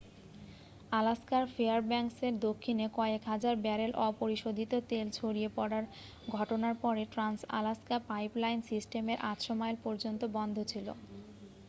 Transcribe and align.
আলাস্কার 0.91 1.43
ফেয়ারব্যাঙ্কসের 1.55 2.33
দক্ষিণে 2.39 2.85
কয়েক 2.97 3.21
হাজার 3.25 3.55
ব্যারেল 3.57 3.91
অপরিশোধিত 4.03 4.71
তেল 4.89 5.07
ছড়িয়ে 5.11 5.49
পড়ার 5.57 5.85
ঘটনার 6.31 6.75
পরে 6.83 7.03
ট্রান্স-আলাস্কা 7.13 7.97
পাইপলাইন 8.09 8.59
সিস্টেমের 8.69 9.17
800 9.25 9.59
মাইল 9.59 9.77
পর্যন্ত 9.85 10.21
বন্ধ 10.37 10.55
ছিল 10.63 10.87